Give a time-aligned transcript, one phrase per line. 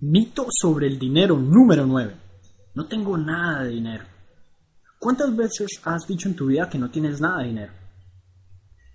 [0.00, 2.14] Mito sobre el dinero número 9.
[2.76, 4.04] No tengo nada de dinero.
[4.96, 7.72] ¿Cuántas veces has dicho en tu vida que no tienes nada de dinero?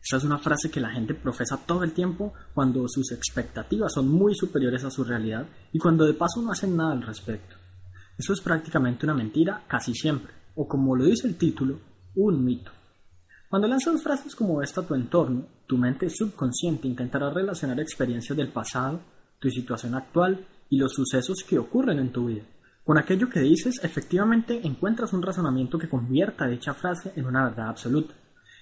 [0.00, 4.12] Esta es una frase que la gente profesa todo el tiempo cuando sus expectativas son
[4.12, 7.56] muy superiores a su realidad y cuando de paso no hacen nada al respecto.
[8.16, 11.80] Eso es prácticamente una mentira casi siempre, o como lo dice el título,
[12.14, 12.70] un mito.
[13.50, 18.52] Cuando lanzas frases como esta a tu entorno, tu mente subconsciente intentará relacionar experiencias del
[18.52, 19.00] pasado,
[19.40, 22.44] tu situación actual y los sucesos que ocurren en tu vida.
[22.82, 27.68] Con aquello que dices, efectivamente encuentras un razonamiento que convierta dicha frase en una verdad
[27.68, 28.14] absoluta.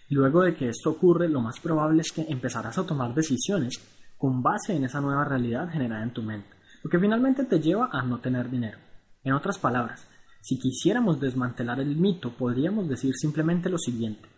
[0.09, 3.81] Y luego de que esto ocurre, lo más probable es que empezarás a tomar decisiones
[4.19, 6.49] con base en esa nueva realidad generada en tu mente,
[6.83, 8.79] lo que finalmente te lleva a no tener dinero.
[9.23, 10.09] En otras palabras,
[10.41, 14.29] si quisiéramos desmantelar el mito, podríamos decir simplemente lo siguiente.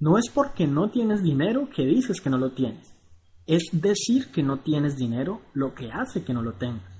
[0.00, 2.92] No es porque no tienes dinero que dices que no lo tienes.
[3.46, 6.99] Es decir que no tienes dinero lo que hace que no lo tengas.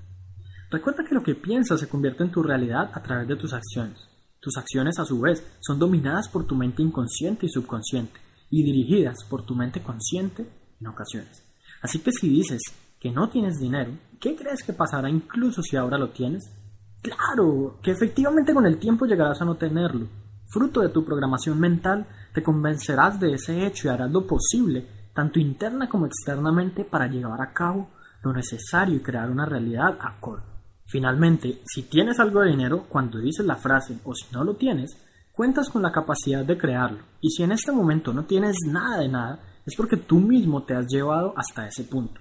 [0.70, 3.98] Recuerda que lo que piensas se convierte en tu realidad a través de tus acciones.
[4.38, 9.24] Tus acciones, a su vez, son dominadas por tu mente inconsciente y subconsciente, y dirigidas
[9.28, 10.48] por tu mente consciente
[10.80, 11.44] en ocasiones.
[11.82, 12.62] Así que si dices
[13.00, 16.48] que no tienes dinero, ¿qué crees que pasará incluso si ahora lo tienes?
[17.02, 20.06] Claro, que efectivamente con el tiempo llegarás a no tenerlo.
[20.46, 25.40] Fruto de tu programación mental, te convencerás de ese hecho y harás lo posible, tanto
[25.40, 27.90] interna como externamente, para llevar a cabo
[28.22, 30.59] lo necesario y crear una realidad acorde.
[30.90, 34.90] Finalmente, si tienes algo de dinero, cuando dices la frase o si no lo tienes,
[35.30, 36.98] cuentas con la capacidad de crearlo.
[37.20, 40.74] Y si en este momento no tienes nada de nada, es porque tú mismo te
[40.74, 42.20] has llevado hasta ese punto.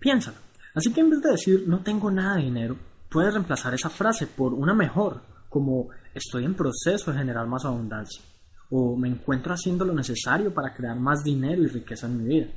[0.00, 0.38] Piénsalo.
[0.74, 2.76] Así que en vez de decir no tengo nada de dinero,
[3.08, 8.20] puedes reemplazar esa frase por una mejor, como estoy en proceso de generar más abundancia,
[8.68, 12.48] o me encuentro haciendo lo necesario para crear más dinero y riqueza en mi vida.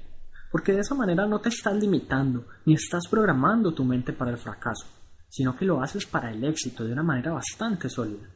[0.51, 4.39] Porque de esa manera no te estás limitando, ni estás programando tu mente para el
[4.39, 5.00] fracaso
[5.31, 8.27] sino que lo haces para el éxito de una manera bastante sólida.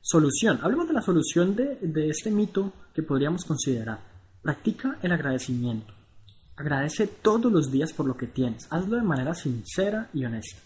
[0.00, 0.60] Solución.
[0.62, 3.98] Hablemos de la solución de, de este mito que podríamos considerar.
[4.40, 5.92] Practica el agradecimiento.
[6.56, 8.68] Agradece todos los días por lo que tienes.
[8.70, 10.60] Hazlo de manera sincera y honesta.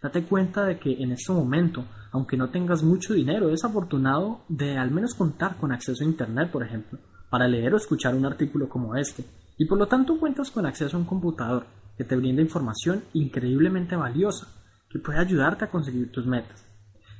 [0.00, 4.78] Date cuenta de que en este momento, aunque no tengas mucho dinero, es afortunado de
[4.78, 8.68] al menos contar con acceso a Internet, por ejemplo, para leer o escuchar un artículo
[8.68, 9.24] como este,
[9.58, 11.66] y por lo tanto cuentas con acceso a un computador
[11.96, 14.46] que te brinda información increíblemente valiosa
[14.94, 16.64] y puede ayudarte a conseguir tus metas.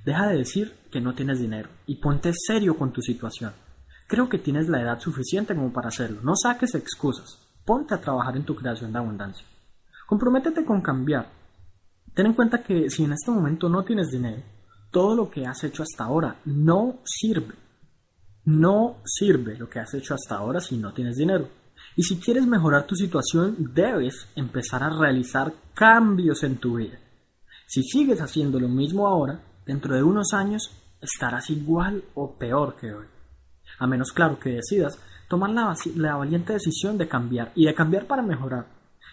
[0.05, 3.53] Deja de decir que no tienes dinero y ponte serio con tu situación.
[4.07, 6.21] Creo que tienes la edad suficiente como para hacerlo.
[6.23, 7.39] No saques excusas.
[7.65, 9.47] Ponte a trabajar en tu creación de abundancia.
[10.07, 11.31] Comprométete con cambiar.
[12.15, 14.43] Ten en cuenta que si en este momento no tienes dinero,
[14.91, 17.55] todo lo que has hecho hasta ahora no sirve.
[18.45, 21.49] No sirve lo que has hecho hasta ahora si no tienes dinero.
[21.97, 26.99] Y si quieres mejorar tu situación, debes empezar a realizar cambios en tu vida.
[27.75, 30.71] Si sigues haciendo lo mismo ahora, dentro de unos años
[31.01, 33.07] estarás igual o peor que hoy.
[33.81, 34.97] A menos claro que decidas
[35.29, 38.69] tomar la, la, valiente decisión de cambiar y de cambiar para mejorar.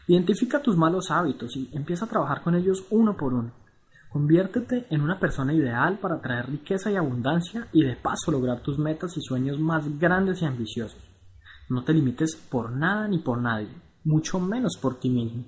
[0.05, 3.51] Identifica tus malos hábitos y empieza a trabajar con ellos uno por uno.
[4.11, 8.77] Conviértete en una persona ideal para traer riqueza y abundancia y de paso lograr tus
[8.77, 11.01] metas y sueños más grandes y ambiciosos.
[11.67, 13.69] No te limites por nada ni por nadie,
[14.03, 15.45] mucho menos por ti mismo.